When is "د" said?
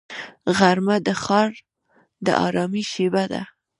1.07-1.09, 2.25-2.27